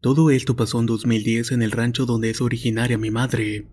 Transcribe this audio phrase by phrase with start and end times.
[0.00, 3.66] Todo esto pasó en 2010 en el rancho donde es originaria mi madre.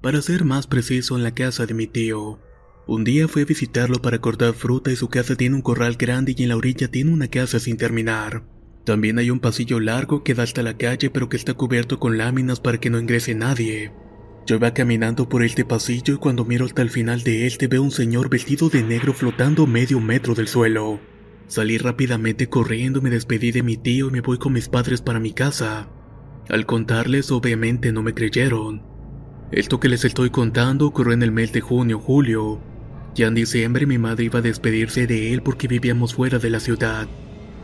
[0.00, 2.38] Para ser más preciso, en la casa de mi tío.
[2.86, 6.34] Un día fui a visitarlo para cortar fruta y su casa tiene un corral grande
[6.34, 8.42] y en la orilla tiene una casa sin terminar.
[8.84, 12.16] También hay un pasillo largo que da hasta la calle pero que está cubierto con
[12.16, 13.92] láminas para que no ingrese nadie.
[14.46, 17.82] Yo iba caminando por este pasillo y cuando miro hasta el final de este veo
[17.82, 21.00] un señor vestido de negro flotando medio metro del suelo.
[21.48, 25.20] Salí rápidamente corriendo, me despedí de mi tío y me voy con mis padres para
[25.20, 25.88] mi casa.
[26.48, 28.82] Al contarles obviamente no me creyeron.
[29.52, 32.60] Esto que les estoy contando ocurrió en el mes de junio julio.
[33.14, 36.58] Ya en diciembre mi madre iba a despedirse de él porque vivíamos fuera de la
[36.58, 37.06] ciudad.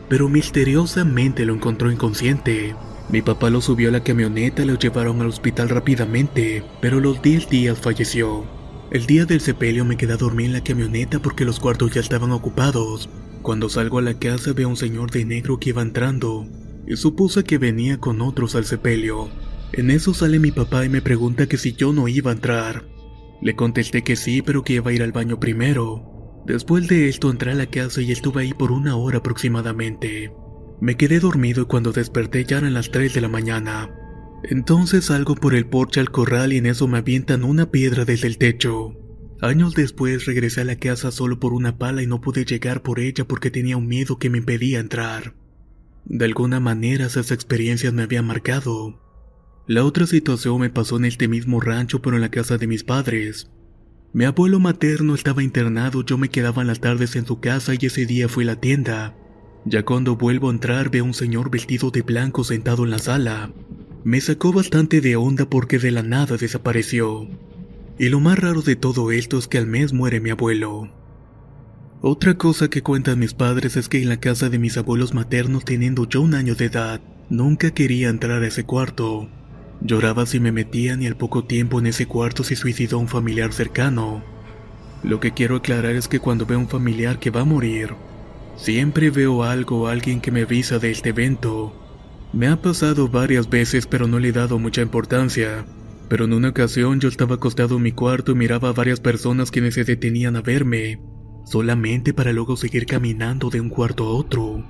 [0.07, 2.75] Pero misteriosamente lo encontró inconsciente.
[3.09, 7.21] Mi papá lo subió a la camioneta y lo llevaron al hospital rápidamente, pero los
[7.21, 8.45] 10 días falleció.
[8.91, 11.99] El día del sepelio me quedé a dormir en la camioneta porque los cuartos ya
[11.99, 13.09] estaban ocupados.
[13.43, 16.47] Cuando salgo a la casa veo a un señor de negro que iba entrando
[16.87, 19.29] y supuse que venía con otros al sepelio.
[19.73, 22.85] En eso sale mi papá y me pregunta que si yo no iba a entrar.
[23.41, 26.41] Le contesté que sí, pero que iba a ir al baño primero.
[26.45, 30.31] Después de esto entré a la casa y estuve ahí por una hora aproximadamente.
[30.79, 33.93] Me quedé dormido y cuando desperté ya eran las 3 de la mañana.
[34.43, 38.27] Entonces salgo por el porche al corral y en eso me avientan una piedra desde
[38.27, 39.02] el techo.
[39.43, 43.01] Años después regresé a la casa solo por una pala y no pude llegar por
[43.01, 45.33] ella porque tenía un miedo que me impedía entrar.
[46.05, 49.01] De alguna manera esas experiencias me habían marcado.
[49.67, 52.85] La otra situación me pasó en este mismo rancho pero en la casa de mis
[52.85, 53.51] padres.
[54.13, 57.85] Mi abuelo materno estaba internado, yo me quedaba en las tardes en su casa y
[57.85, 59.13] ese día fui a la tienda.
[59.65, 62.99] Ya cuando vuelvo a entrar veo a un señor vestido de blanco sentado en la
[62.99, 63.51] sala.
[64.05, 67.27] Me sacó bastante de onda porque de la nada desapareció.
[67.97, 70.89] Y lo más raro de todo esto es que al mes muere mi abuelo.
[72.01, 75.63] Otra cosa que cuentan mis padres es que en la casa de mis abuelos maternos
[75.63, 79.29] teniendo yo un año de edad, nunca quería entrar a ese cuarto.
[79.79, 83.53] Lloraba si me metían y al poco tiempo en ese cuarto se suicidó un familiar
[83.53, 84.23] cercano.
[85.03, 87.91] Lo que quiero aclarar es que cuando veo un familiar que va a morir,
[88.55, 91.73] siempre veo algo o alguien que me avisa de este evento.
[92.33, 95.65] Me ha pasado varias veces pero no le he dado mucha importancia,
[96.13, 99.49] pero en una ocasión yo estaba acostado en mi cuarto y miraba a varias personas
[99.49, 101.01] quienes se detenían a verme,
[101.43, 104.63] solamente para luego seguir caminando de un cuarto a otro.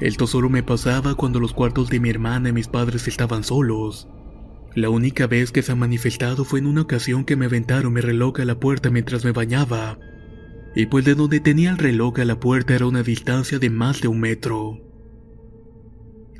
[0.00, 4.06] Esto solo me pasaba cuando los cuartos de mi hermana y mis padres estaban solos.
[4.76, 8.00] La única vez que se ha manifestado fue en una ocasión que me aventaron mi
[8.00, 9.98] reloj a la puerta mientras me bañaba.
[10.76, 14.00] Y pues de donde tenía el reloj a la puerta era una distancia de más
[14.00, 14.78] de un metro.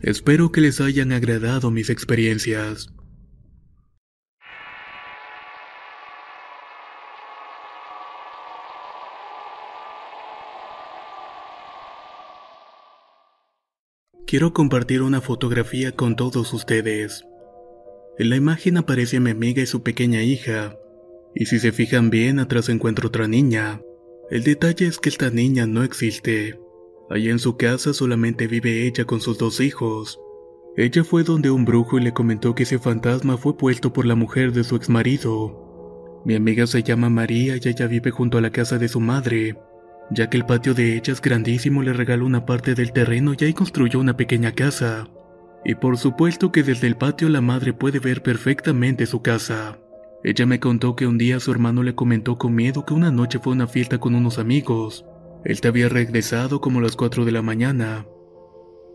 [0.01, 2.95] Espero que les hayan agradado mis experiencias.
[14.27, 17.27] Quiero compartir una fotografía con todos ustedes.
[18.19, 20.79] En la imagen aparece mi amiga y su pequeña hija,
[21.35, 23.83] y si se fijan bien atrás encuentro otra niña.
[24.31, 26.59] El detalle es que esta niña no existe.
[27.11, 30.19] Allí en su casa solamente vive ella con sus dos hijos.
[30.79, 34.15] Ella fue donde un brujo y le comentó que ese fantasma fue puesto por la
[34.15, 36.23] mujer de su exmarido.
[36.25, 39.55] Mi amiga se llama María y ella vive junto a la casa de su madre
[40.11, 43.45] ya que el patio de ella es grandísimo, le regaló una parte del terreno y
[43.45, 45.09] ahí construyó una pequeña casa.
[45.65, 49.79] Y por supuesto que desde el patio la madre puede ver perfectamente su casa.
[50.23, 53.39] Ella me contó que un día su hermano le comentó con miedo que una noche
[53.39, 55.05] fue a una fiesta con unos amigos.
[55.45, 58.07] Él te había regresado como a las 4 de la mañana.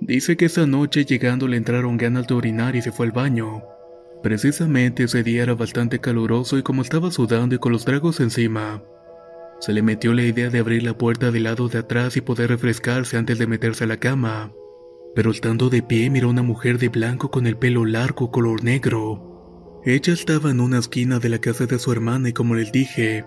[0.02, 3.64] Dice que esa noche llegando le entraron ganas de orinar y se fue al baño.
[4.24, 8.84] Precisamente ese día era bastante caluroso y como estaba sudando y con los tragos encima,
[9.60, 12.50] se le metió la idea de abrir la puerta del lado de atrás y poder
[12.50, 14.54] refrescarse antes de meterse a la cama.
[15.16, 18.64] Pero estando de pie miró a una mujer de blanco con el pelo largo color
[18.64, 19.82] negro.
[19.86, 23.26] Ella estaba en una esquina de la casa de su hermana y como les dije,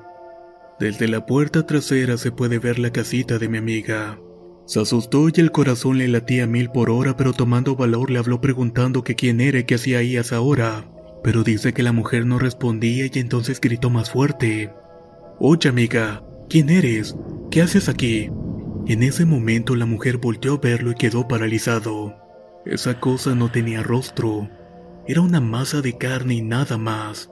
[0.81, 4.19] desde la puerta trasera se puede ver la casita de mi amiga.
[4.67, 8.41] Se asustó y el corazón le latía mil por hora, pero tomando valor le habló
[8.41, 10.41] preguntando que quién era y qué hacía ahí a esa
[11.23, 14.71] pero dice que la mujer no respondía y entonces gritó más fuerte.
[15.45, 17.17] Oye amiga, ¿quién eres?
[17.51, 18.31] ¿Qué haces aquí?
[18.87, 22.15] En ese momento la mujer volteó a verlo y quedó paralizado.
[22.65, 24.49] Esa cosa no tenía rostro.
[25.05, 27.29] Era una masa de carne y nada más.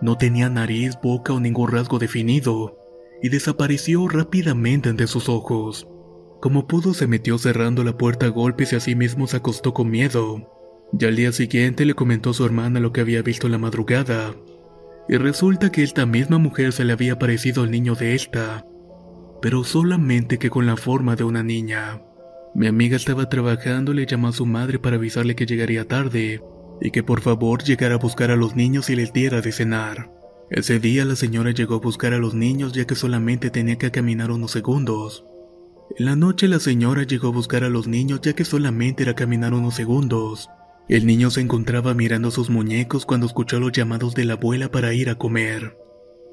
[0.00, 2.78] No tenía nariz, boca o ningún rasgo definido,
[3.24, 5.88] y desapareció rápidamente ante sus ojos.
[6.40, 9.90] Como pudo se metió cerrando la puerta a golpes y así mismo se acostó con
[9.90, 10.48] miedo.
[10.96, 13.58] Y al día siguiente le comentó a su hermana lo que había visto en la
[13.58, 14.36] madrugada.
[15.08, 18.66] Y resulta que esta misma mujer se le había parecido al niño de esta,
[19.40, 22.02] pero solamente que con la forma de una niña.
[22.54, 26.42] Mi amiga estaba trabajando le llamó a su madre para avisarle que llegaría tarde,
[26.80, 30.10] y que por favor llegara a buscar a los niños y les diera de cenar.
[30.50, 33.90] Ese día la señora llegó a buscar a los niños ya que solamente tenía que
[33.90, 35.24] caminar unos segundos.
[35.98, 39.14] En la noche la señora llegó a buscar a los niños ya que solamente era
[39.14, 40.48] caminar unos segundos.
[40.88, 44.94] El niño se encontraba mirando sus muñecos cuando escuchó los llamados de la abuela para
[44.94, 45.76] ir a comer.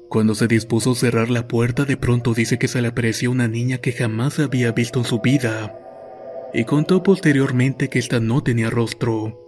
[0.08, 3.48] Cuando se dispuso a cerrar la puerta de pronto dice que se le apareció una
[3.48, 5.78] niña que jamás había visto en su vida.
[6.54, 9.42] Y contó posteriormente que esta no tenía rostro.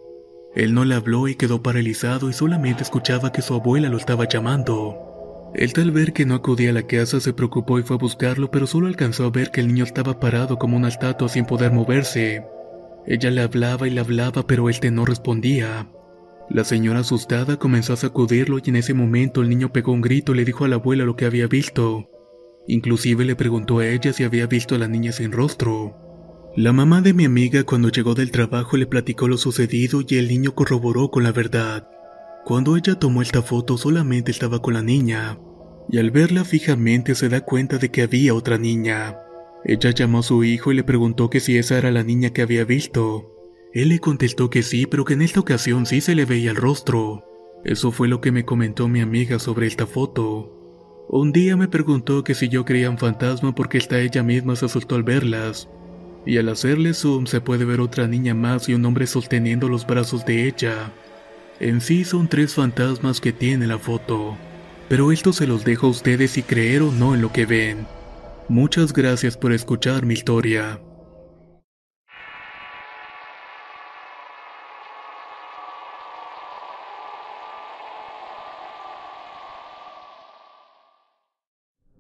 [0.55, 4.29] Él no le habló y quedó paralizado y solamente escuchaba que su abuela lo estaba
[4.29, 5.51] llamando.
[5.55, 8.51] Él al ver que no acudía a la casa se preocupó y fue a buscarlo,
[8.51, 11.73] pero solo alcanzó a ver que el niño estaba parado como una estatua sin poder
[11.73, 12.45] moverse.
[13.07, 15.91] Ella le hablaba y le hablaba, pero él no respondía.
[16.51, 20.35] La señora asustada comenzó a sacudirlo y en ese momento el niño pegó un grito
[20.35, 22.09] y le dijo a la abuela lo que había visto.
[22.67, 25.97] Inclusive le preguntó a ella si había visto a la niña sin rostro.
[26.57, 30.29] La mamá de mi amiga cuando llegó del trabajo le platicó lo sucedido y el
[30.29, 31.89] niño corroboró con la verdad.
[32.45, 35.39] Cuando ella tomó esta foto solamente estaba con la niña,
[35.91, 39.19] y al verla fijamente se da cuenta de que había otra niña.
[39.65, 42.43] Ella llamó a su hijo y le preguntó que si esa era la niña que
[42.43, 43.35] había visto.
[43.73, 46.57] Él le contestó que sí, pero que en esta ocasión sí se le veía el
[46.57, 47.25] rostro.
[47.65, 50.55] Eso fue lo que me comentó mi amiga sobre esta foto.
[51.11, 54.67] Un día me preguntó que si yo creía en fantasma porque esta ella misma se
[54.67, 55.69] asustó al verlas,
[56.25, 59.87] y al hacerle zoom se puede ver otra niña más y un hombre sosteniendo los
[59.87, 60.93] brazos de ella.
[61.61, 64.37] En sí son tres fantasmas que tiene la foto,
[64.89, 67.98] pero esto se los dejo a ustedes si creer o no en lo que ven.
[68.51, 70.81] Muchas gracias por escuchar mi historia.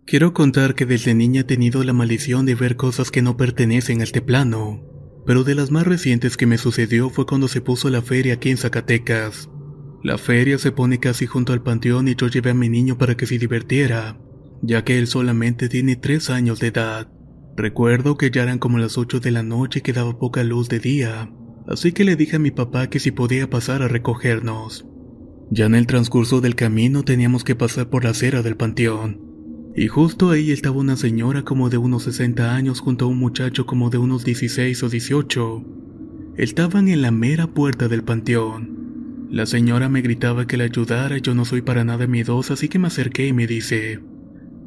[0.06, 4.00] Quiero contar que desde niña he tenido la maldición de ver cosas que no pertenecen
[4.00, 4.82] a este plano,
[5.26, 8.48] pero de las más recientes que me sucedió fue cuando se puso la feria aquí
[8.48, 9.50] en Zacatecas.
[10.02, 13.18] La feria se pone casi junto al panteón y yo llevé a mi niño para
[13.18, 14.16] que se divirtiera,
[14.62, 17.08] ya que él solamente tiene tres años de edad.
[17.56, 20.78] Recuerdo que ya eran como las 8 de la noche y quedaba poca luz de
[20.78, 21.30] día,
[21.66, 24.86] así que le dije a mi papá que si podía pasar a recogernos.
[25.50, 29.28] Ya en el transcurso del camino teníamos que pasar por la acera del panteón,
[29.74, 33.64] y justo ahí estaba una señora como de unos 60 años junto a un muchacho
[33.64, 35.64] como de unos 16 o 18.
[36.36, 39.28] Estaban en la mera puerta del panteón.
[39.30, 42.78] La señora me gritaba que la ayudara yo no soy para nada miedosa, así que
[42.78, 44.00] me acerqué y me dice,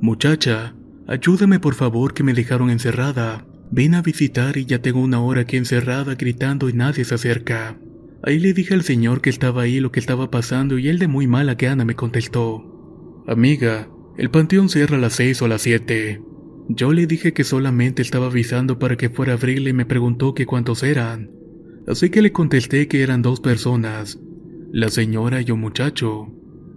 [0.02, 0.76] Muchacha,
[1.08, 3.46] ayúdame por favor que me dejaron encerrada.
[3.70, 7.78] Ven a visitar y ya tengo una hora aquí encerrada gritando y nadie se acerca.
[8.24, 11.08] Ahí le dije al señor que estaba ahí lo que estaba pasando y él de
[11.08, 15.62] muy mala gana me contestó, Amiga, el panteón cierra a las seis o a las
[15.62, 16.20] siete.
[16.68, 20.34] Yo le dije que solamente estaba avisando para que fuera a abrirle y me preguntó
[20.34, 21.30] que cuántos eran.
[21.88, 24.20] Así que le contesté que eran dos personas,
[24.72, 26.28] la señora y un muchacho.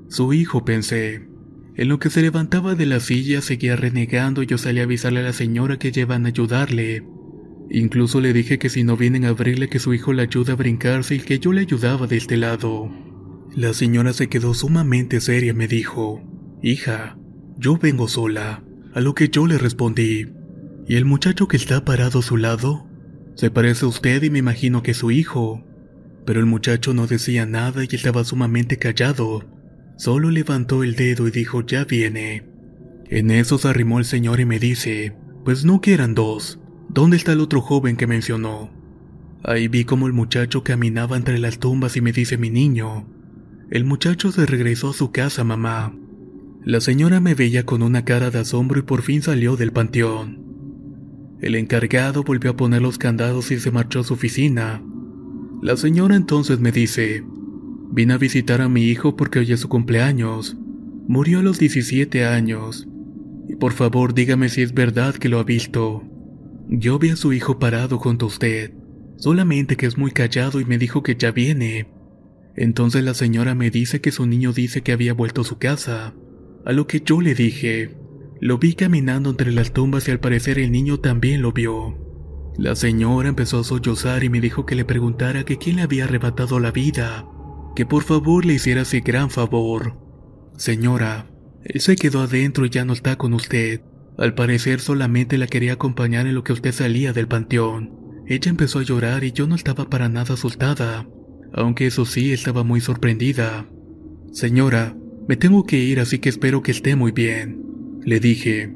[0.09, 1.34] Su hijo, pensé.
[1.77, 5.21] En lo que se levantaba de la silla seguía renegando y yo salí a avisarle
[5.21, 7.05] a la señora que llevan a ayudarle.
[7.69, 10.57] Incluso le dije que si no vienen a abrirle que su hijo le ayuda a
[10.57, 12.91] brincarse y que yo le ayudaba de este lado.
[13.57, 16.23] La señora se quedó sumamente seria y me dijo,
[16.63, 17.19] Hija,
[17.57, 18.63] yo vengo sola,
[18.93, 20.27] a lo que yo le respondí.
[20.87, 22.87] ¿Y el muchacho que está parado a su lado?
[23.35, 25.65] Se parece a usted y me imagino que su hijo.
[26.25, 29.45] Pero el muchacho no decía nada y estaba sumamente callado.
[29.97, 32.45] Solo levantó el dedo y dijo ya viene.
[33.07, 36.59] En eso se arrimó el señor y me dice, pues no que eran dos.
[36.89, 38.71] ¿Dónde está el otro joven que mencionó?
[39.43, 43.07] Ahí vi como el muchacho caminaba entre las tumbas y me dice mi niño.
[43.71, 45.95] El muchacho se regresó a su casa, mamá.
[46.65, 50.43] La señora me veía con una cara de asombro y por fin salió del panteón.
[51.41, 54.83] El encargado volvió a poner los candados y se marchó a su oficina.
[55.61, 57.23] La señora entonces me dice,
[57.95, 60.57] vine a visitar a mi hijo porque hoy es su cumpleaños.
[61.07, 62.89] Murió a los 17 años.
[63.49, 66.03] Y por favor dígame si es verdad que lo ha visto.
[66.69, 68.73] Yo vi a su hijo parado junto a usted,
[69.17, 71.87] solamente que es muy callado y me dijo que ya viene.
[72.57, 76.15] Entonces la señora me dice que su niño dice que había vuelto a su casa,
[76.65, 77.95] a lo que yo le dije,
[78.41, 81.99] lo vi caminando entre las tumbas y al parecer el niño también lo vio.
[82.57, 86.05] La señora empezó a sollozar y me dijo que le preguntara que quién le había
[86.05, 87.27] arrebatado la vida,
[87.75, 89.97] que por favor le hiciera ese gran favor.
[90.57, 91.31] Señora,
[91.65, 93.81] él se quedó adentro y ya no está con usted.
[94.17, 98.23] Al parecer solamente la quería acompañar en lo que usted salía del panteón.
[98.27, 101.07] Ella empezó a llorar y yo no estaba para nada asustada,
[101.53, 103.67] aunque eso sí estaba muy sorprendida.
[104.33, 104.97] Señora,
[105.29, 107.63] me tengo que ir así que espero que esté muy bien.
[108.05, 108.75] Le dije.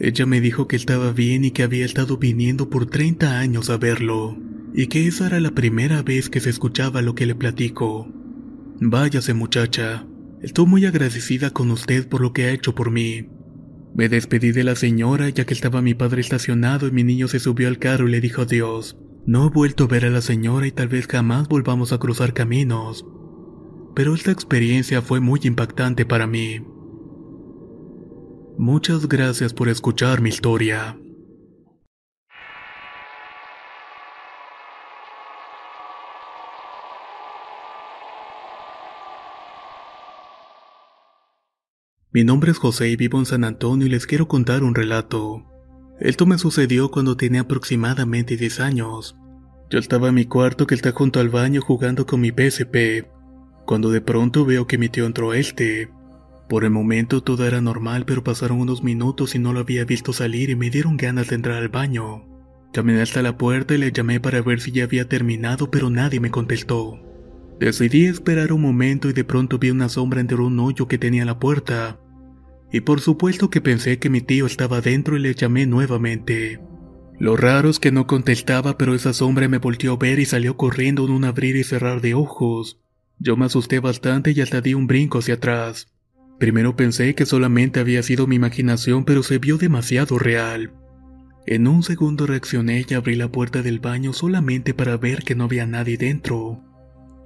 [0.00, 3.76] Ella me dijo que estaba bien y que había estado viniendo por 30 años a
[3.76, 4.36] verlo,
[4.74, 8.08] y que esa era la primera vez que se escuchaba lo que le platico.
[8.80, 10.06] Váyase muchacha,
[10.42, 13.28] estoy muy agradecida con usted por lo que ha hecho por mí.
[13.94, 17.38] Me despedí de la señora ya que estaba mi padre estacionado y mi niño se
[17.38, 18.96] subió al carro y le dijo adiós.
[19.26, 22.34] No he vuelto a ver a la señora y tal vez jamás volvamos a cruzar
[22.34, 23.06] caminos.
[23.94, 26.60] Pero esta experiencia fue muy impactante para mí.
[28.58, 30.98] Muchas gracias por escuchar mi historia.
[42.14, 45.42] Mi nombre es José y vivo en San Antonio y les quiero contar un relato.
[45.98, 49.16] Esto me sucedió cuando tenía aproximadamente 10 años.
[49.68, 53.08] Yo estaba en mi cuarto que está junto al baño jugando con mi PSP,
[53.66, 55.90] cuando de pronto veo que mi tío entró a este.
[56.48, 60.12] Por el momento todo era normal, pero pasaron unos minutos y no lo había visto
[60.12, 62.28] salir y me dieron ganas de entrar al baño.
[62.72, 66.20] Caminé hasta la puerta y le llamé para ver si ya había terminado, pero nadie
[66.20, 66.96] me contestó.
[67.58, 71.24] Decidí esperar un momento y de pronto vi una sombra entre un hoyo que tenía
[71.24, 71.98] la puerta.
[72.72, 76.60] Y por supuesto que pensé que mi tío estaba dentro y le llamé nuevamente.
[77.18, 80.56] Lo raro es que no contestaba, pero esa sombra me volteó a ver y salió
[80.56, 82.80] corriendo en un abrir y cerrar de ojos.
[83.18, 85.86] Yo me asusté bastante y hasta di un brinco hacia atrás.
[86.38, 90.72] Primero pensé que solamente había sido mi imaginación, pero se vio demasiado real.
[91.46, 95.44] En un segundo reaccioné y abrí la puerta del baño solamente para ver que no
[95.44, 96.62] había nadie dentro.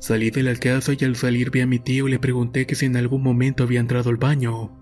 [0.01, 2.75] Salí de la casa y al salir vi a mi tío y le pregunté que
[2.75, 4.73] si en algún momento había entrado al baño.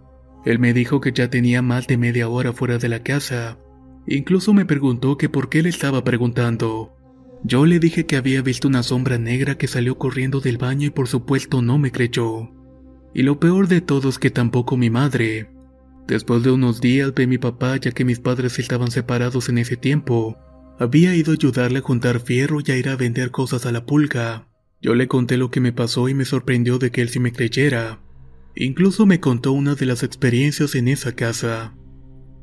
[0.46, 3.58] Él me dijo que ya tenía más de media hora fuera de la casa.
[4.06, 6.94] Incluso me preguntó que por qué le estaba preguntando.
[7.42, 10.90] Yo le dije que había visto una sombra negra que salió corriendo del baño y
[10.90, 12.48] por supuesto no me creyó.
[13.12, 15.50] Y lo peor de todo es que tampoco mi madre.
[16.06, 19.76] Después de unos días a mi papá ya que mis padres estaban separados en ese
[19.76, 20.38] tiempo.
[20.78, 23.84] Había ido a ayudarle a juntar fierro y a ir a vender cosas a la
[23.84, 24.46] pulga.
[24.80, 27.32] Yo le conté lo que me pasó y me sorprendió de que él sí me
[27.32, 27.98] creyera.
[28.56, 31.76] Incluso me contó una de las experiencias en esa casa.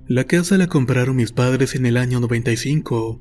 [0.08, 3.20] La casa la compraron mis padres en el año 95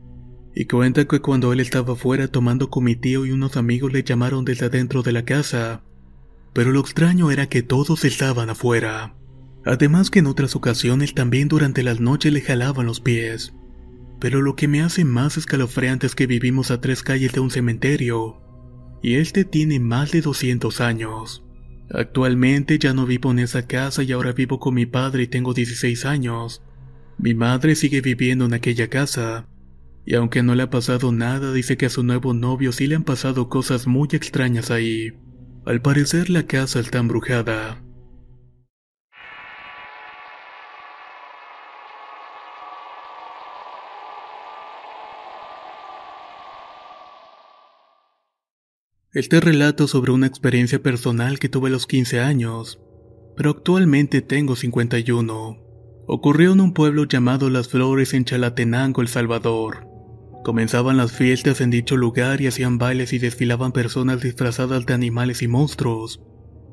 [0.54, 4.02] y cuenta que cuando él estaba fuera tomando con mi tío y unos amigos le
[4.02, 5.82] llamaron desde adentro de la casa
[6.52, 9.14] pero lo extraño era que todos estaban afuera.
[9.64, 13.54] Además que en otras ocasiones también durante las noches le jalaban los pies.
[14.20, 17.50] Pero lo que me hace más escalofriante es que vivimos a tres calles de un
[17.50, 18.40] cementerio,
[19.02, 21.44] y este tiene más de 200 años.
[21.92, 25.52] Actualmente ya no vivo en esa casa y ahora vivo con mi padre y tengo
[25.52, 26.62] 16 años.
[27.18, 29.46] Mi madre sigue viviendo en aquella casa,
[30.04, 32.96] y aunque no le ha pasado nada, dice que a su nuevo novio sí le
[32.96, 35.12] han pasado cosas muy extrañas ahí.
[35.66, 37.82] Al parecer la casa está embrujada.
[49.14, 52.80] Este relato sobre una experiencia personal que tuve a los 15 años,
[53.36, 55.58] pero actualmente tengo 51.
[56.06, 59.86] Ocurrió en un pueblo llamado Las Flores en Chalatenango, El Salvador.
[60.44, 65.42] Comenzaban las fiestas en dicho lugar y hacían bailes y desfilaban personas disfrazadas de animales
[65.42, 66.22] y monstruos.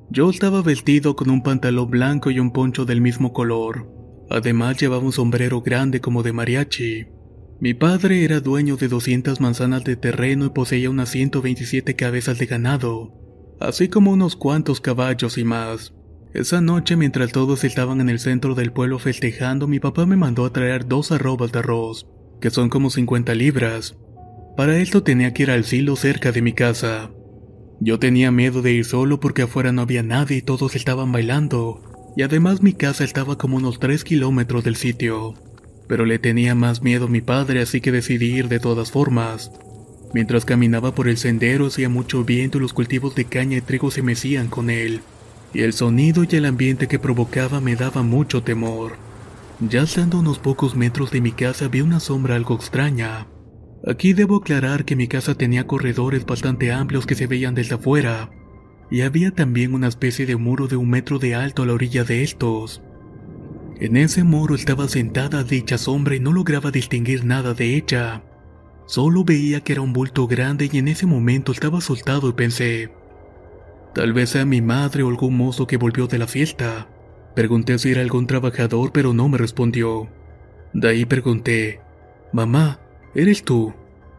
[0.09, 3.91] Yo estaba vestido con un pantalón blanco y un poncho del mismo color.
[4.29, 7.18] Además llevaba un sombrero grande como de mariachi.
[7.61, 12.45] Mi padre era dueño de 200 manzanas de terreno y poseía unas 127 cabezas de
[12.45, 13.11] ganado,
[13.59, 15.93] así como unos cuantos caballos y más.
[16.33, 20.45] Esa noche, mientras todos estaban en el centro del pueblo festejando, mi papá me mandó
[20.45, 22.07] a traer dos arrobas de arroz,
[22.39, 23.97] que son como 50 libras.
[24.55, 27.11] Para esto tenía que ir al silo cerca de mi casa.
[27.81, 31.81] Yo tenía miedo de ir solo porque afuera no había nadie y todos estaban bailando,
[32.15, 35.33] y además mi casa estaba como unos 3 kilómetros del sitio.
[35.89, 39.51] Pero le tenía más miedo a mi padre así que decidí ir de todas formas.
[40.13, 43.91] Mientras caminaba por el sendero hacía mucho viento y los cultivos de caña y trigo
[43.91, 45.01] se mecían con él,
[45.51, 48.97] y el sonido y el ambiente que provocaba me daba mucho temor.
[49.59, 53.27] Ya estando unos pocos metros de mi casa vi una sombra algo extraña.
[53.85, 58.29] Aquí debo aclarar que mi casa tenía corredores bastante amplios que se veían desde afuera,
[58.91, 62.03] y había también una especie de muro de un metro de alto a la orilla
[62.03, 62.81] de estos.
[63.79, 68.23] En ese muro estaba sentada dicha sombra y no lograba distinguir nada de ella.
[68.87, 72.91] Solo veía que era un bulto grande y en ese momento estaba soltado y pensé,
[73.93, 76.89] tal vez sea mi madre o algún mozo que volvió de la fiesta.
[77.35, 80.09] Pregunté si era algún trabajador pero no me respondió.
[80.73, 81.79] De ahí pregunté,
[82.33, 82.81] Mamá,
[83.15, 83.73] ¿eres tú?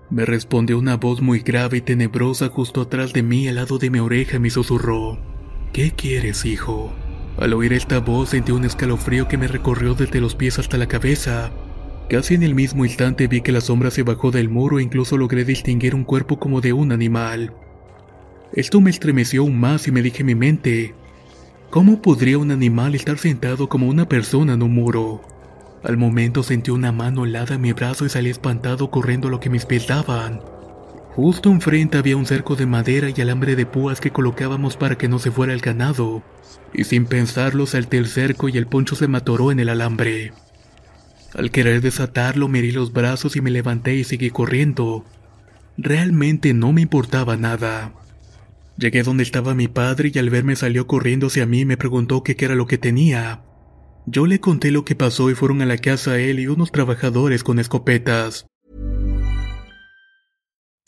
[0.08, 3.90] Me respondió una voz muy grave y tenebrosa justo atrás de mí al lado de
[3.90, 5.18] mi oreja y me susurró.
[5.72, 6.92] ¿Qué quieres, hijo?
[7.38, 10.86] Al oír esta voz sentí un escalofrío que me recorrió desde los pies hasta la
[10.86, 11.50] cabeza.
[12.08, 15.16] Casi en el mismo instante vi que la sombra se bajó del muro e incluso
[15.16, 17.54] logré distinguir un cuerpo como de un animal.
[18.52, 20.94] Esto me estremeció aún más y me dije en mi mente,
[21.70, 25.22] ¿cómo podría un animal estar sentado como una persona en un muro?
[25.84, 29.48] Al momento sentí una mano helada en mi brazo y salí espantado corriendo lo que
[29.48, 30.40] mis pies daban.
[31.14, 35.08] Justo enfrente había un cerco de madera y alambre de púas que colocábamos para que
[35.08, 36.22] no se fuera el ganado,
[36.72, 40.32] y sin pensarlo salté el cerco y el poncho se me atoró en el alambre.
[41.34, 45.04] Al querer desatarlo me los brazos y me levanté y seguí corriendo.
[45.76, 47.92] Realmente no me importaba nada.
[48.76, 52.22] Llegué donde estaba mi padre y al verme salió corriendo hacia mí y me preguntó
[52.22, 53.42] qué era lo que tenía.
[54.06, 57.44] Yo le conté lo que pasó y fueron a la casa él y unos trabajadores
[57.44, 58.49] con escopetas.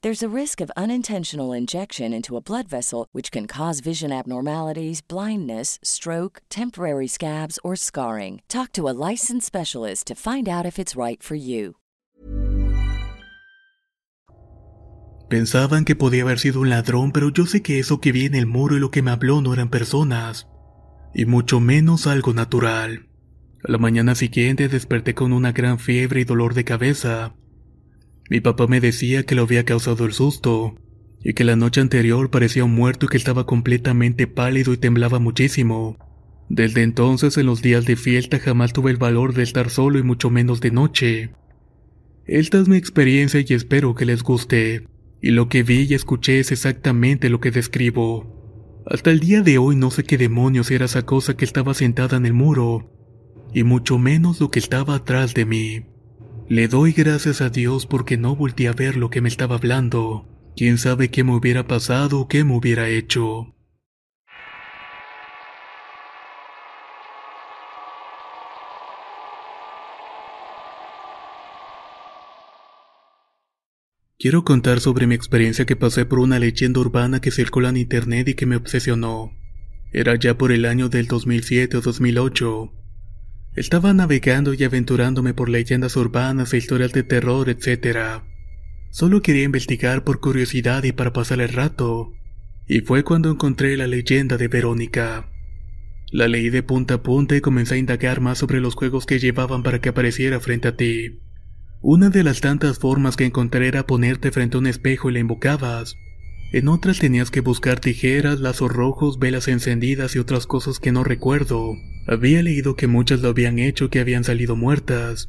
[0.00, 5.00] There's a risk of unintentional injection into a blood vessel, which can cause vision abnormalities,
[5.00, 8.42] blindness, stroke, temporary scabs, or scarring.
[8.46, 11.74] Talk to a licensed specialist to find out if it's right for you.
[15.28, 18.36] Pensaban que podía haber sido un ladrón, pero yo sé que eso que vi en
[18.36, 20.46] el muro y lo que me habló no eran personas,
[21.12, 23.08] y mucho menos algo natural.
[23.64, 27.34] A la mañana siguiente desperté con una gran fiebre y dolor de cabeza.
[28.28, 30.76] Mi papá me decía que lo había causado el susto,
[31.22, 35.18] y que la noche anterior parecía un muerto y que estaba completamente pálido y temblaba
[35.18, 35.96] muchísimo.
[36.48, 40.02] Desde entonces en los días de fiesta jamás tuve el valor de estar solo y
[40.02, 41.30] mucho menos de noche.
[42.26, 44.86] Esta es mi experiencia y espero que les guste.
[45.20, 48.82] Y lo que vi y escuché es exactamente lo que describo.
[48.86, 52.16] Hasta el día de hoy no sé qué demonios era esa cosa que estaba sentada
[52.16, 52.90] en el muro,
[53.52, 55.82] y mucho menos lo que estaba atrás de mí.
[56.50, 60.26] Le doy gracias a Dios porque no volví a ver lo que me estaba hablando.
[60.56, 63.54] Quién sabe qué me hubiera pasado o qué me hubiera hecho.
[74.18, 78.26] Quiero contar sobre mi experiencia que pasé por una leyenda urbana que circula en internet
[78.26, 79.32] y que me obsesionó.
[79.92, 82.77] Era ya por el año del 2007 o 2008.
[83.58, 88.22] Estaba navegando y aventurándome por leyendas urbanas e historias de terror, etc.
[88.90, 92.12] Solo quería investigar por curiosidad y para pasar el rato.
[92.68, 95.28] Y fue cuando encontré la leyenda de Verónica.
[96.12, 99.18] La leí de punta a punta y comencé a indagar más sobre los juegos que
[99.18, 101.18] llevaban para que apareciera frente a ti.
[101.80, 105.18] Una de las tantas formas que encontré era ponerte frente a un espejo y la
[105.18, 105.96] invocabas.
[106.50, 111.04] En otras tenías que buscar tijeras, lazos rojos, velas encendidas y otras cosas que no
[111.04, 111.74] recuerdo.
[112.06, 115.28] Había leído que muchas lo habían hecho que habían salido muertas,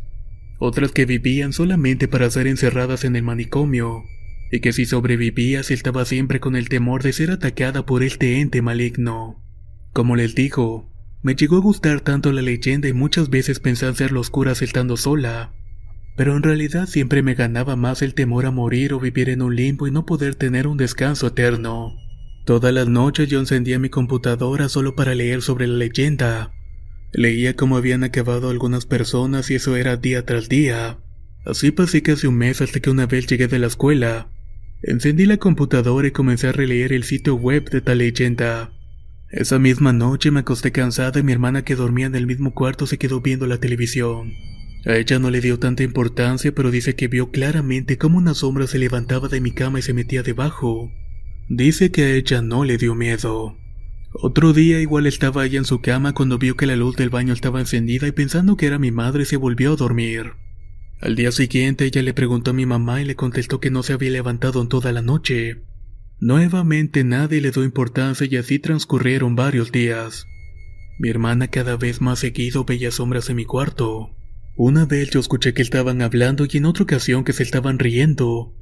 [0.59, 4.03] otras que vivían solamente para ser encerradas en el manicomio,
[4.49, 8.61] y que si sobrevivías estaba siempre con el temor de ser atacada por este ente
[8.61, 9.43] maligno.
[9.91, 10.89] Como les digo,
[11.21, 14.95] me llegó a gustar tanto la leyenda y muchas veces pensé hacer los curas estando
[14.95, 15.51] sola,
[16.19, 19.55] pero en realidad siempre me ganaba más el temor a morir o vivir en un
[19.55, 21.95] limbo y no poder tener un descanso eterno.
[22.43, 26.51] Todas las noches yo encendía mi computadora solo para leer sobre la leyenda,
[27.13, 30.97] Leía cómo habían acabado algunas personas y eso era día tras día.
[31.45, 34.29] Así pasé casi un mes hasta que una vez llegué de la escuela.
[34.83, 38.73] Encendí la computadora y comencé a releer el sitio web de tal leyenda.
[39.29, 42.87] Esa misma noche me acosté cansada y mi hermana que dormía en el mismo cuarto
[42.87, 44.33] se quedó viendo la televisión.
[44.85, 48.65] A ella no le dio tanta importancia, pero dice que vio claramente cómo una sombra
[48.65, 50.91] se levantaba de mi cama y se metía debajo.
[51.49, 53.57] Dice que a ella no le dio miedo.
[54.13, 57.33] Otro día igual estaba ella en su cama cuando vio que la luz del baño
[57.33, 60.31] estaba encendida y pensando que era mi madre se volvió a dormir.
[61.01, 63.93] Al día siguiente ella le preguntó a mi mamá y le contestó que no se
[63.93, 65.61] había levantado en toda la noche.
[66.19, 70.25] Nuevamente nadie le dio importancia y así transcurrieron varios días.
[70.97, 74.09] Mi hermana cada vez más seguido veía sombras en mi cuarto.
[74.61, 78.53] Una vez yo escuché que estaban hablando y en otra ocasión que se estaban riendo.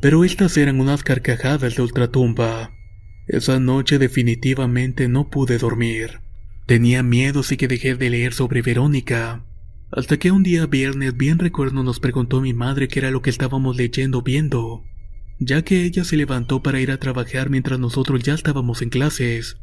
[0.00, 2.70] Pero estas eran unas carcajadas de ultratumba.
[3.26, 6.22] Esa noche definitivamente no pude dormir.
[6.64, 9.44] Tenía miedo así que dejé de leer sobre Verónica.
[9.92, 13.28] Hasta que un día viernes bien recuerdo nos preguntó mi madre qué era lo que
[13.28, 14.82] estábamos leyendo viendo,
[15.40, 19.58] ya que ella se levantó para ir a trabajar mientras nosotros ya estábamos en clases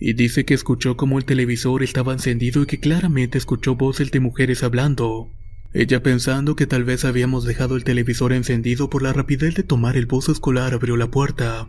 [0.00, 4.18] y dice que escuchó como el televisor estaba encendido y que claramente escuchó voces de
[4.18, 5.28] mujeres hablando.
[5.74, 9.98] Ella pensando que tal vez habíamos dejado el televisor encendido por la rapidez de tomar
[9.98, 11.68] el bus escolar abrió la puerta.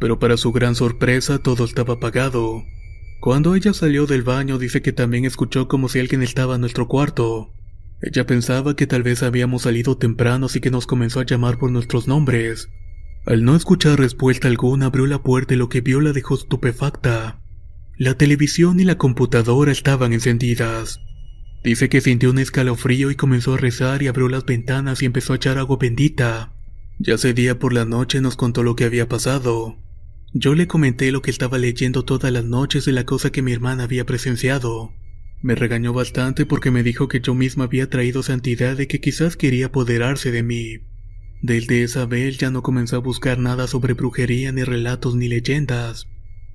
[0.00, 2.64] Pero para su gran sorpresa todo estaba apagado.
[3.20, 6.88] Cuando ella salió del baño dice que también escuchó como si alguien estaba en nuestro
[6.88, 7.52] cuarto.
[8.00, 11.70] Ella pensaba que tal vez habíamos salido temprano así que nos comenzó a llamar por
[11.70, 12.70] nuestros nombres.
[13.26, 17.42] Al no escuchar respuesta alguna abrió la puerta y lo que vio la dejó estupefacta.
[17.98, 21.00] La televisión y la computadora estaban encendidas.
[21.64, 25.32] Dice que sintió un escalofrío y comenzó a rezar y abrió las ventanas y empezó
[25.32, 26.54] a echar agua bendita.
[27.00, 29.78] Ya ese día por la noche nos contó lo que había pasado.
[30.32, 33.52] Yo le comenté lo que estaba leyendo todas las noches de la cosa que mi
[33.52, 34.92] hermana había presenciado.
[35.42, 39.36] Me regañó bastante porque me dijo que yo misma había traído santidad de que quizás
[39.36, 40.82] quería apoderarse de mí.
[41.42, 46.06] Desde esa vez ya no comenzó a buscar nada sobre brujería ni relatos ni leyendas.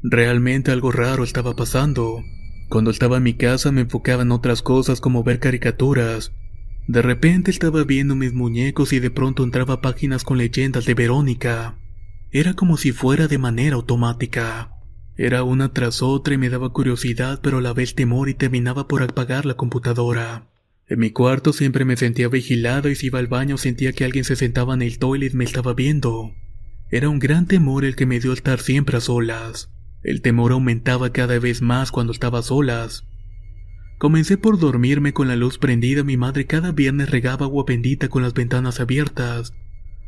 [0.06, 2.26] Realmente algo raro estaba pasando.
[2.68, 6.34] Cuando estaba en mi casa me enfocaba en otras cosas como ver caricaturas.
[6.90, 11.78] De repente estaba viendo mis muñecos y de pronto entraba páginas con leyendas de Verónica.
[12.32, 14.74] Era como si fuera de manera automática.
[15.16, 18.90] Era una tras otra y me daba curiosidad pero a la vez temor y terminaba
[18.90, 20.50] por apagar la computadora.
[20.90, 24.26] En mi cuarto siempre me sentía vigilado y si iba al baño sentía que alguien
[24.26, 26.34] se sentaba en el toilet y me estaba viendo.
[26.92, 29.70] Era un gran temor el que me dio estar siempre a solas.
[30.04, 33.06] El temor aumentaba cada vez más cuando estaba solas.
[33.98, 38.22] Comencé por dormirme con la luz prendida, mi madre cada viernes regaba agua bendita con
[38.22, 39.54] las ventanas abiertas,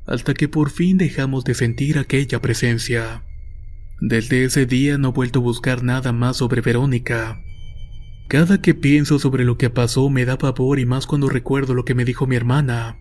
[0.05, 3.23] hasta que por fin dejamos de sentir aquella presencia.
[4.01, 7.41] Desde ese día no he vuelto a buscar nada más sobre Verónica.
[8.27, 11.85] Cada que pienso sobre lo que pasó me da pavor y más cuando recuerdo lo
[11.85, 12.99] que me dijo mi hermana.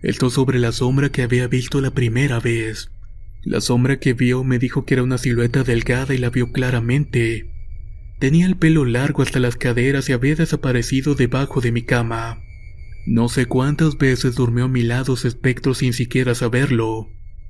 [0.00, 2.90] Esto sobre la sombra que había visto la primera vez.
[3.44, 7.50] La sombra que vio me dijo que era una silueta delgada y la vio claramente.
[8.20, 12.40] Tenía el pelo largo hasta las caderas y había desaparecido debajo de mi cama.
[13.04, 17.08] No sé cuántas veces durmió a mi lado ese espectro sin siquiera saberlo.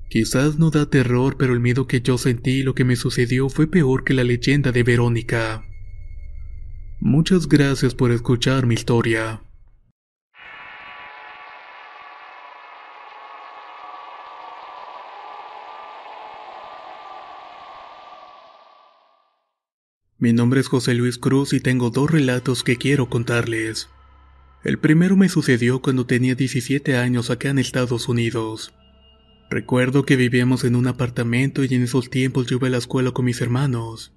[0.09, 3.51] Quizás no da terror, pero el miedo que yo sentí y lo que me sucedió
[3.51, 5.65] fue peor que la leyenda de Verónica.
[7.01, 9.43] Muchas gracias por escuchar mi historia.
[20.23, 23.89] Mi nombre es José Luis Cruz y tengo dos relatos que quiero contarles.
[24.63, 28.73] El primero me sucedió cuando tenía 17 años acá en Estados Unidos.
[29.51, 33.11] Recuerdo que vivíamos en un apartamento y en esos tiempos yo iba a la escuela
[33.11, 34.13] con mis hermanos.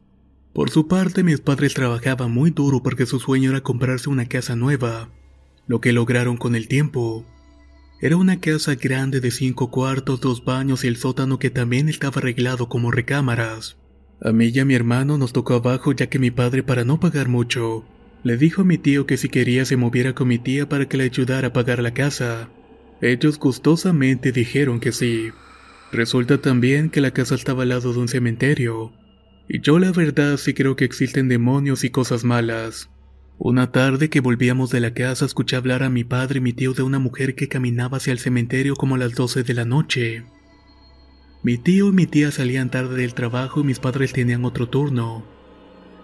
[0.53, 4.55] Por su parte, mis padres trabajaban muy duro porque su sueño era comprarse una casa
[4.55, 5.09] nueva,
[5.65, 7.25] lo que lograron con el tiempo.
[7.99, 12.19] Era una casa grande de cinco cuartos, dos baños y el sótano que también estaba
[12.19, 13.77] arreglado como recámaras.
[14.21, 16.99] A mí y a mi hermano nos tocó abajo ya que mi padre para no
[16.99, 17.85] pagar mucho,
[18.25, 20.97] le dijo a mi tío que si quería se moviera con mi tía para que
[20.97, 22.49] le ayudara a pagar la casa.
[22.99, 25.29] Ellos gustosamente dijeron que sí.
[25.91, 28.93] Resulta también que la casa estaba al lado de un cementerio.
[29.47, 32.89] Y yo la verdad sí creo que existen demonios y cosas malas.
[33.37, 36.73] Una tarde que volvíamos de la casa escuché hablar a mi padre y mi tío
[36.73, 40.23] de una mujer que caminaba hacia el cementerio como a las 12 de la noche.
[41.45, 45.23] Mi tío y mi tía salían tarde del trabajo y mis padres tenían otro turno,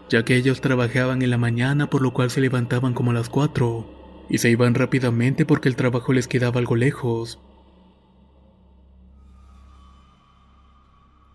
[0.07, 3.27] ya que ellos trabajaban en la mañana por lo cual se levantaban como a las
[3.27, 7.39] 4 y se iban rápidamente porque el trabajo les quedaba algo lejos.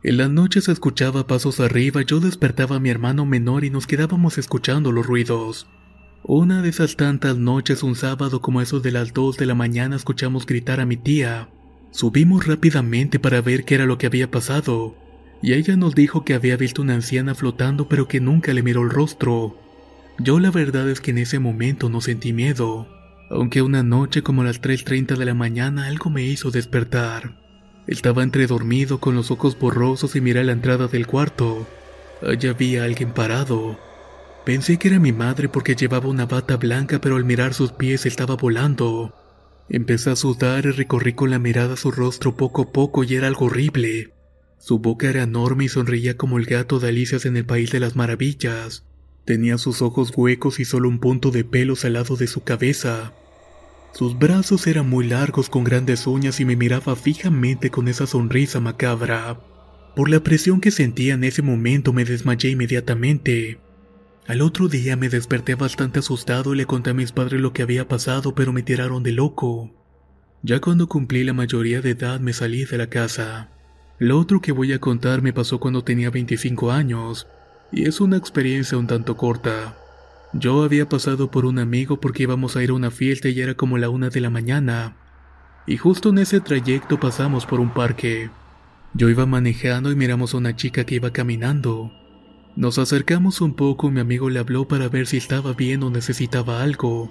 [0.05, 3.89] En la noche se escuchaba pasos arriba, yo despertaba a mi hermano menor y nos
[3.89, 5.67] quedábamos escuchando los ruidos.
[6.23, 9.97] Una de esas tantas noches, un sábado como esos de las 2 de la mañana,
[9.97, 11.49] escuchamos gritar a mi tía.
[11.97, 14.95] Subimos rápidamente para ver qué era lo que había pasado,
[15.41, 18.83] y ella nos dijo que había visto una anciana flotando pero que nunca le miró
[18.83, 19.59] el rostro.
[20.19, 22.87] Yo la verdad es que en ese momento no sentí miedo,
[23.31, 27.41] aunque una noche como a las 3.30 de la mañana algo me hizo despertar.
[27.87, 31.67] Estaba entre dormido con los ojos borrosos y miré a la entrada del cuarto.
[32.21, 33.81] Allá había alguien parado.
[34.45, 38.05] Pensé que era mi madre porque llevaba una bata blanca pero al mirar sus pies
[38.05, 39.15] estaba volando.
[39.69, 43.27] Empecé a sudar y recorrí con la mirada su rostro poco a poco y era
[43.27, 44.13] algo horrible.
[44.59, 47.81] Su boca era enorme y sonreía como el gato de Alicias en el País de
[47.81, 48.85] las Maravillas.
[49.25, 53.13] Tenía sus ojos huecos y solo un punto de pelos al lado de su cabeza.
[53.93, 58.61] Sus brazos eran muy largos con grandes uñas y me miraba fijamente con esa sonrisa
[58.61, 59.41] macabra.
[59.97, 63.59] Por la presión que sentía en ese momento me desmayé inmediatamente.
[64.29, 67.63] Al otro día me desperté bastante asustado y le conté a mis padres lo que
[67.63, 69.71] había pasado, pero me tiraron de loco.
[70.43, 73.51] Ya cuando cumplí la mayoría de edad me salí de la casa.
[73.99, 77.29] Lo otro que voy a contar me pasó cuando tenía 25 años,
[77.71, 79.77] y es una experiencia un tanto corta.
[80.33, 83.55] Yo había pasado por un amigo porque íbamos a ir a una fiesta y era
[83.55, 84.97] como la una de la mañana.
[85.69, 88.31] Y justo en ese trayecto pasamos por un parque.
[88.93, 91.93] Yo iba manejando y miramos a una chica que iba caminando.
[92.57, 95.91] Nos acercamos un poco y mi amigo le habló para ver si estaba bien o
[95.91, 97.11] necesitaba algo.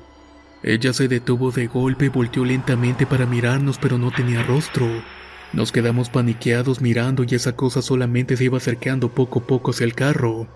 [0.63, 4.87] Ella se detuvo de golpe y volteó lentamente para mirarnos pero no tenía rostro.
[5.53, 9.85] Nos quedamos paniqueados mirando y esa cosa solamente se iba acercando poco a poco hacia
[9.85, 10.47] el carro.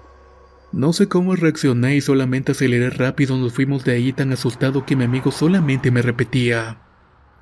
[0.72, 4.96] No sé cómo reaccioné y solamente aceleré rápido, nos fuimos de ahí tan asustado que
[4.96, 6.82] mi amigo solamente me repetía.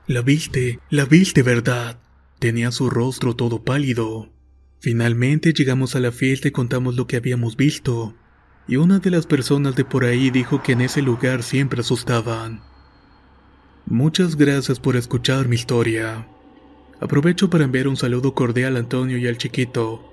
[0.05, 1.99] La viste, la viste, ¿verdad?
[2.39, 4.36] Tenía su rostro todo pálido.
[4.79, 8.15] Finalmente llegamos a la fiesta y contamos lo que habíamos visto,
[8.67, 12.61] y una de las personas de por ahí dijo que en ese lugar siempre asustaban.
[13.85, 16.27] Muchas gracias por escuchar mi historia.
[16.99, 20.03] Aprovecho para enviar un saludo cordial a Antonio y al chiquito,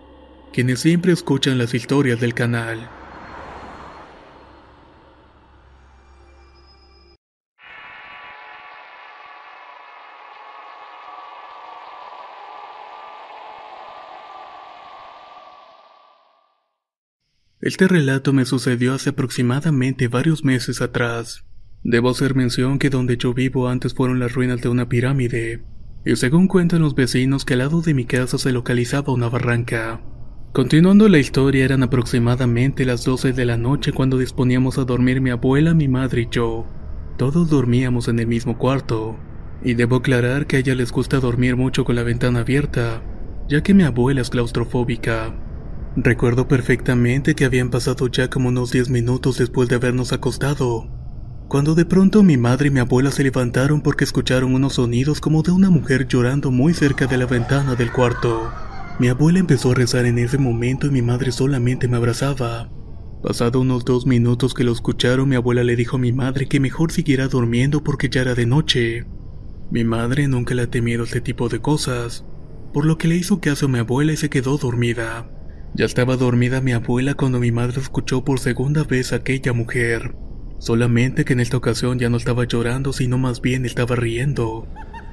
[0.53, 2.89] quienes siempre escuchan las historias del canal.
[17.65, 21.47] Este relato me sucedió hace aproximadamente varios meses atrás.
[21.83, 25.65] Debo hacer mención que donde yo vivo antes fueron las ruinas de una pirámide,
[26.05, 30.03] y según cuentan los vecinos que al lado de mi casa se localizaba una barranca.
[30.53, 35.31] Continuando la historia eran aproximadamente las 12 de la noche cuando disponíamos a dormir mi
[35.31, 36.67] abuela, mi madre y yo.
[37.17, 39.17] Todos dormíamos en el mismo cuarto,
[39.63, 43.03] y debo aclarar que a ella les gusta dormir mucho con la ventana abierta,
[43.49, 45.35] ya que mi abuela es claustrofóbica.
[45.97, 50.89] Recuerdo perfectamente que habían pasado ya como unos 10 minutos después de habernos acostado,
[51.47, 55.43] cuando de pronto mi madre y mi abuela se levantaron porque escucharon unos sonidos como
[55.43, 58.51] de una mujer llorando muy cerca de la ventana del cuarto.
[58.99, 62.71] Mi abuela empezó a rezar en ese momento y mi madre solamente me abrazaba.
[63.23, 66.59] Pasado unos dos minutos que lo escucharon, mi abuela le dijo a mi madre que
[66.59, 69.07] mejor siguiera durmiendo porque ya era de noche.
[69.71, 72.25] Mi madre nunca le ha temido este tipo de cosas,
[72.73, 75.31] por lo que le hizo caso a mi abuela y se quedó dormida.
[75.77, 80.15] Ya estaba dormida mi abuela cuando mi madre escuchó por segunda vez a aquella mujer.
[80.59, 84.69] Solamente que en esta ocasión ya no estaba llorando, sino más bien estaba riendo.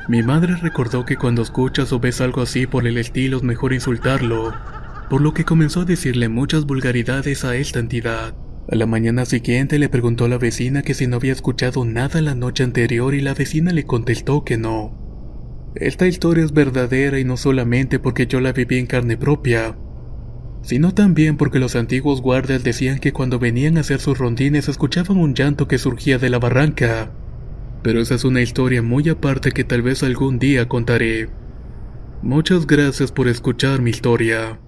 [0.07, 3.73] Mi madre recordó que cuando escuchas o ves algo así por el estilo es mejor
[3.73, 4.53] insultarlo,
[5.09, 8.35] por lo que comenzó a decirle muchas vulgaridades a esta entidad.
[8.69, 12.21] A la mañana siguiente le preguntó a la vecina que si no había escuchado nada
[12.21, 15.71] la noche anterior y la vecina le contestó que no.
[15.73, 19.75] Esta historia es verdadera y no solamente porque yo la viví en carne propia,
[20.61, 25.17] sino también porque los antiguos guardias decían que cuando venían a hacer sus rondines escuchaban
[25.17, 27.11] un llanto que surgía de la barranca.
[27.83, 31.29] Pero esa es una historia muy aparte que tal vez algún día contaré.
[32.21, 34.59] Muchas gracias por escuchar mi historia.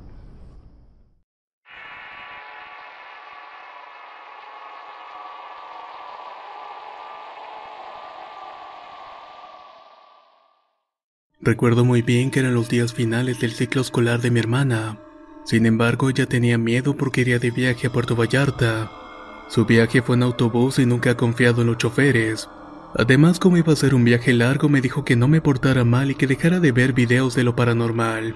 [11.39, 14.97] Recuerdo muy bien que eran los días finales del ciclo escolar de mi hermana.
[15.45, 18.91] Sin embargo, ella tenía miedo porque iría de viaje a Puerto Vallarta.
[19.49, 22.49] Su viaje fue en autobús y nunca ha confiado en los choferes.
[22.95, 26.12] Además, como iba a ser un viaje largo, me dijo que no me portara mal
[26.12, 28.36] y que dejara de ver videos de lo paranormal,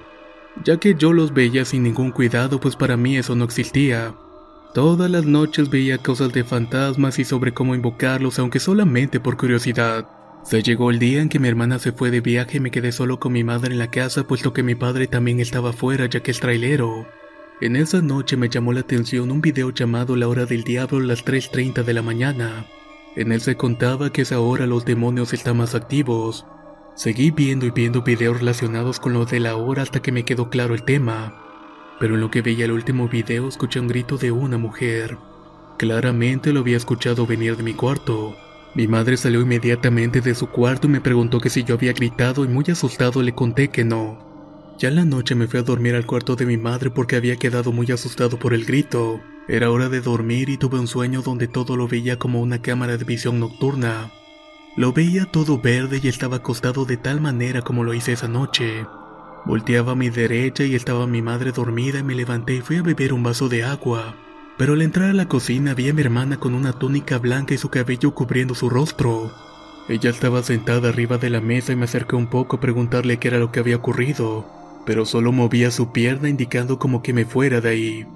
[0.64, 4.14] ya que yo los veía sin ningún cuidado, pues para mí eso no existía.
[4.74, 10.06] Todas las noches veía cosas de fantasmas y sobre cómo invocarlos, aunque solamente por curiosidad.
[10.42, 12.92] Se llegó el día en que mi hermana se fue de viaje y me quedé
[12.92, 16.20] solo con mi madre en la casa, puesto que mi padre también estaba fuera ya
[16.20, 17.06] que es trailero.
[17.60, 21.02] En esa noche me llamó la atención un video llamado La Hora del Diablo a
[21.02, 22.66] las 3.30 de la mañana.
[23.16, 26.46] En él se contaba que es ahora los demonios están más activos.
[26.94, 30.50] Seguí viendo y viendo videos relacionados con lo de la hora hasta que me quedó
[30.50, 31.34] claro el tema.
[31.98, 35.18] Pero en lo que veía el último video escuché un grito de una mujer.
[35.78, 38.36] Claramente lo había escuchado venir de mi cuarto.
[38.74, 42.44] Mi madre salió inmediatamente de su cuarto y me preguntó que si yo había gritado
[42.44, 44.28] y muy asustado le conté que no.
[44.78, 47.72] Ya la noche me fui a dormir al cuarto de mi madre porque había quedado
[47.72, 49.20] muy asustado por el grito.
[49.48, 52.96] Era hora de dormir y tuve un sueño donde todo lo veía como una cámara
[52.96, 54.12] de visión nocturna.
[54.76, 58.86] Lo veía todo verde y estaba acostado de tal manera como lo hice esa noche.
[59.44, 62.82] Volteaba a mi derecha y estaba mi madre dormida y me levanté y fui a
[62.82, 64.14] beber un vaso de agua.
[64.58, 67.58] Pero al entrar a la cocina vi a mi hermana con una túnica blanca y
[67.58, 69.32] su cabello cubriendo su rostro.
[69.88, 73.28] Ella estaba sentada arriba de la mesa y me acerqué un poco a preguntarle qué
[73.28, 74.46] era lo que había ocurrido,
[74.84, 78.06] pero solo movía su pierna indicando como que me fuera de ahí.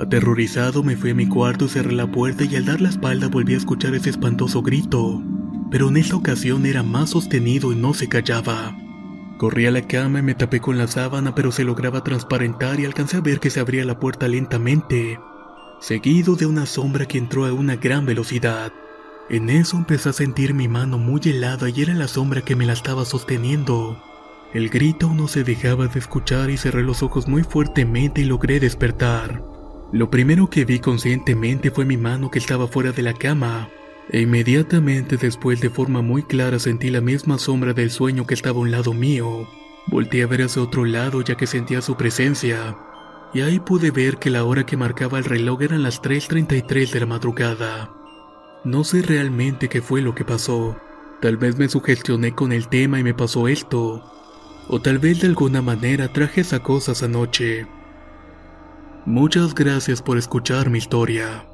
[0.00, 3.52] Aterrorizado me fui a mi cuarto cerré la puerta y al dar la espalda volví
[3.52, 5.22] a escuchar ese espantoso grito,
[5.70, 8.74] pero en esta ocasión era más sostenido y no se callaba.
[9.36, 12.86] Corrí a la cama y me tapé con la sábana pero se lograba transparentar y
[12.86, 15.18] alcancé a ver que se abría la puerta lentamente,
[15.82, 18.72] seguido de una sombra que entró a una gran velocidad.
[19.28, 22.66] En eso empecé a sentir mi mano muy helada y era la sombra que me
[22.66, 24.00] la estaba sosteniendo.
[24.54, 28.60] El grito no se dejaba de escuchar y cerré los ojos muy fuertemente y logré
[28.60, 29.42] despertar.
[29.90, 33.68] Lo primero que vi conscientemente fue mi mano que estaba fuera de la cama,
[34.08, 38.58] e inmediatamente después de forma muy clara sentí la misma sombra del sueño que estaba
[38.58, 39.48] a un lado mío.
[39.88, 42.76] Volté a ver hacia otro lado ya que sentía su presencia,
[43.34, 47.00] y ahí pude ver que la hora que marcaba el reloj eran las 3.33 de
[47.00, 47.90] la madrugada.
[48.64, 50.76] No sé realmente qué fue lo que pasó,
[51.20, 54.02] tal vez me sugestioné con el tema y me pasó esto,
[54.68, 57.66] o tal vez de alguna manera traje esa cosa esa noche.
[59.04, 61.44] Muchas gracias por escuchar mi historia.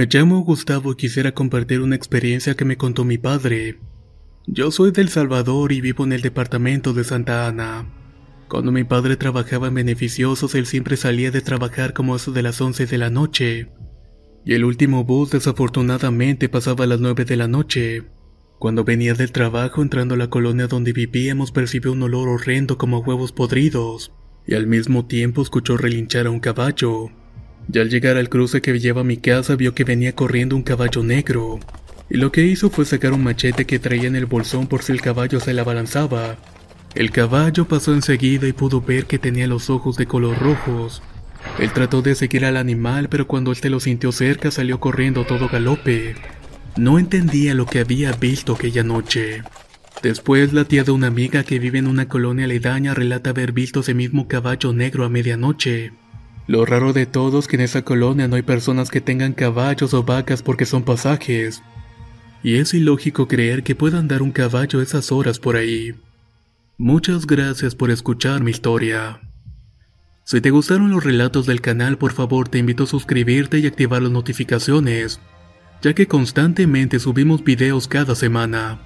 [0.00, 3.80] Me llamo Gustavo y quisiera compartir una experiencia que me contó mi padre.
[4.46, 7.84] Yo soy del Salvador y vivo en el departamento de Santa Ana.
[8.48, 12.58] Cuando mi padre trabajaba en beneficiosos, él siempre salía de trabajar como eso de las
[12.62, 13.68] 11 de la noche
[14.46, 18.04] y el último bus desafortunadamente pasaba a las 9 de la noche.
[18.58, 23.00] Cuando venía del trabajo entrando a la colonia donde vivíamos percibió un olor horrendo como
[23.00, 24.14] huevos podridos,
[24.46, 27.10] y al mismo tiempo escuchó relinchar a un caballo.
[27.72, 30.62] Y al llegar al cruce que lleva a mi casa vio que venía corriendo un
[30.62, 31.60] caballo negro,
[32.08, 34.92] y lo que hizo fue sacar un machete que traía en el bolsón por si
[34.92, 36.36] el caballo se la abalanzaba.
[36.94, 41.02] El caballo pasó enseguida y pudo ver que tenía los ojos de color rojos,
[41.58, 45.48] él trató de seguir al animal, pero cuando él lo sintió cerca salió corriendo todo
[45.48, 46.14] galope.
[46.76, 49.42] No entendía lo que había visto aquella noche.
[50.02, 53.80] Después la tía de una amiga que vive en una colonia aledaña relata haber visto
[53.80, 55.92] ese mismo caballo negro a medianoche.
[56.50, 59.94] Lo raro de todo es que en esa colonia no hay personas que tengan caballos
[59.94, 61.62] o vacas porque son pasajes.
[62.42, 65.94] Y es ilógico creer que pueda andar un caballo esas horas por ahí.
[66.76, 69.20] Muchas gracias por escuchar mi historia.
[70.24, 74.02] Si te gustaron los relatos del canal, por favor te invito a suscribirte y activar
[74.02, 75.20] las notificaciones,
[75.82, 78.80] ya que constantemente subimos videos cada semana.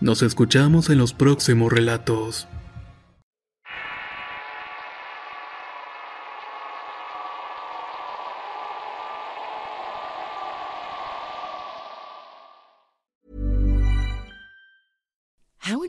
[0.00, 2.48] Nos escuchamos en los próximos relatos.